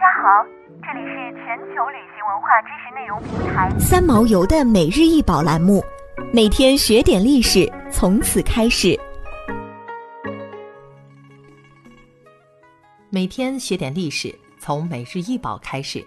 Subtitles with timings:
[0.00, 0.42] 家好，
[0.82, 5.84] 这里是全球旅行文化知识内容平台三毛游的每日一宝栏目，
[6.32, 8.98] 每天学点历史，从此开始。
[13.10, 16.02] 每天学点历史，从每日一宝开始。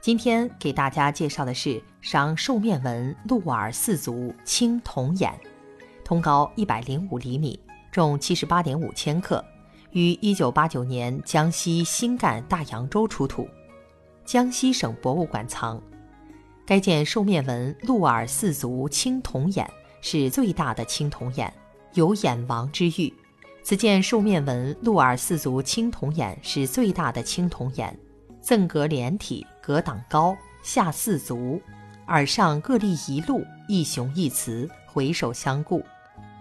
[0.00, 5.30] 今天给大家介绍的是商兽面纹鹿耳四足青铜眼，
[6.02, 7.60] 通高一百零五厘米，
[7.92, 9.44] 重七十八点五千克。
[9.94, 13.48] 于一九八九年江西新干大洋洲出土，
[14.24, 15.80] 江西省博物馆藏。
[16.66, 19.70] 该件兽面纹鹿耳四足青铜眼
[20.00, 21.52] 是最大的青铜眼，
[21.92, 23.14] 有“眼王”之誉。
[23.62, 27.96] 此件兽面纹鹿耳四足青铜眼是最大的青铜眼，
[28.40, 31.62] 赠格连体，格挡高，下四足，
[32.08, 35.80] 耳上各立一鹿，一雄一雌，回首相顾。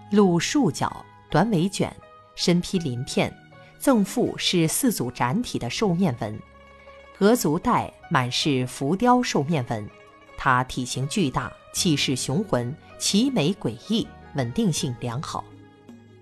[0.09, 1.95] 鹿竖角，短尾卷，
[2.34, 3.31] 身披鳞片。
[3.83, 6.39] 赠腹是四组展体的兽面纹，
[7.19, 9.85] 额足带满是浮雕兽面纹。
[10.37, 15.43] 它体型巨大，气势雄浑，奇美诡异，稳定性良好。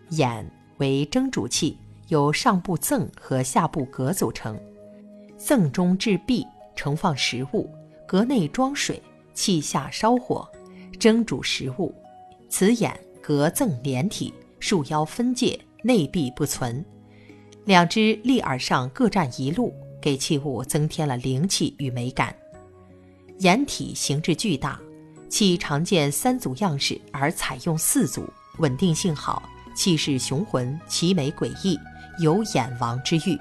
[0.10, 0.44] 眼
[0.78, 4.60] 为蒸煮器，由上部赠和下部格组成。
[5.38, 6.44] 赠中置壁，
[6.76, 7.70] 盛放食物；
[8.08, 9.00] 格内装水，
[9.36, 10.50] 器下烧火，
[11.00, 11.94] 蒸煮食物。
[12.50, 16.84] 此眼格赠连体，束腰分界，内壁不存。
[17.66, 22.36] 两只立耳上各占一路，给器物增添了灵气与美感。
[23.40, 24.80] 掩体形制巨大，
[25.30, 29.44] 其常见三组样式而采用四组，稳定性好，
[29.76, 31.80] 气势雄浑，奇美诡异，
[32.20, 33.40] 有“眼王”之誉。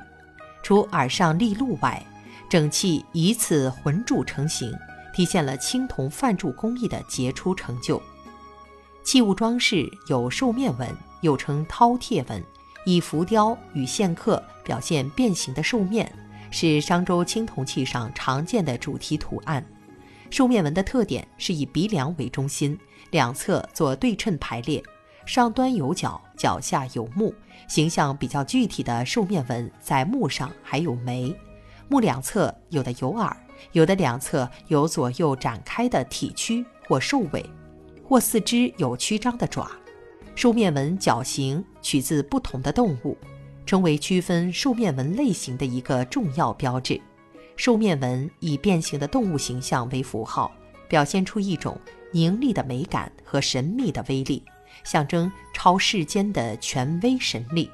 [0.63, 2.05] 除耳上立鹿外，
[2.49, 4.71] 整器以此浑铸成型，
[5.15, 8.01] 体现了青铜范铸工艺的杰出成就。
[9.03, 12.45] 器物装饰有兽面纹，又称饕餮纹。
[12.85, 16.11] 以浮雕与线刻表现变形的兽面，
[16.51, 19.65] 是商周青铜器上常见的主题图案。
[20.31, 22.79] 兽面纹的特点是以鼻梁为中心，
[23.11, 24.83] 两侧做对称排列，
[25.27, 27.35] 上端有角，脚下有目。
[27.69, 31.37] 形象比较具体的兽面纹在目上还有眉，
[31.89, 33.37] 目两侧有的有耳，
[33.73, 37.45] 有的两侧有左右展开的体躯或兽尾，
[38.05, 39.71] 或四肢有曲张的爪。
[40.41, 43.15] 兽面纹角形取自不同的动物，
[43.67, 46.99] 成为区分兽面纹类型的一个重要标志。
[47.57, 50.51] 兽面纹以变形的动物形象为符号，
[50.89, 51.79] 表现出一种
[52.11, 54.43] 凝丽的美感和神秘的威力，
[54.83, 57.71] 象征超世间的权威神力。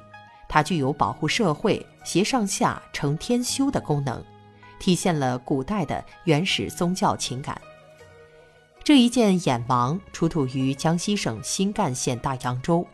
[0.49, 4.21] 它具有保护社会、协上下、承天修的功能，
[4.77, 7.61] 体现了古代的原始宗教情感。
[8.87, 12.87] 这一件眼王出土于江西省新干县大洋洲，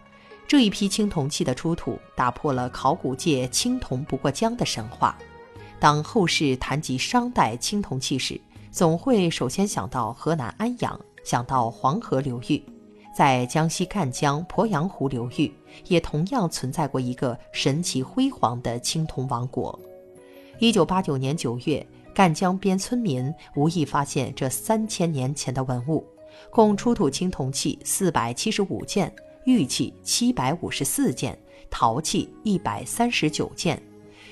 [0.47, 5.15] 这一批青铜器的出土打破了考古界“青铜不过江”的神话。
[5.79, 12.59] 当后世谈及商代青铜器时，总会首先想到河南安阳，想到黄河流域。
[13.15, 15.53] 在江西赣江鄱阳湖流域，
[15.85, 19.79] 也同样存在过一个神奇辉煌的青铜王国。
[20.57, 21.85] 一九八九年九月。
[22.13, 26.05] 赣江边村民无意发现这三千年前的文物，
[26.49, 29.13] 共出土青铜器四百七十五件，
[29.45, 31.37] 玉器七百五十四件，
[31.69, 33.81] 陶器一百三十九件。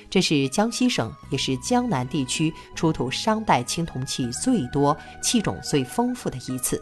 [0.10, 6.82] 这是江西省，也是江南地区出土商代青铜器最多、器种最丰富的一次。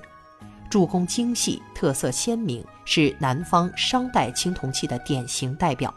[0.69, 5.93] 铸工精细，特色鲜明，是南方商代青铜器的典型代表。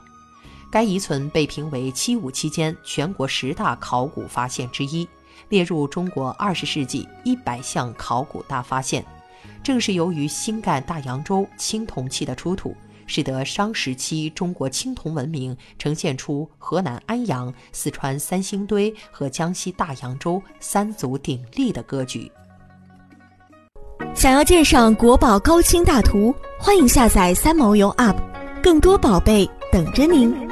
[0.73, 5.07] 该遗存被评为七五期间全国十大考古发现之一，
[5.51, 9.05] 列入中国二十世纪一百项考古大发现。
[9.63, 12.75] 正是由于新干大洋洲青铜器的出土，
[13.07, 22.33] 使得商时期中国青铜文明呈现出河南安阳、四川三星堆和江西大洋洲三足鼎立的格局。
[24.15, 28.17] 想要鉴赏国宝高清大图，欢迎下载三毛游 App，
[28.63, 30.52] 更多宝贝等着您。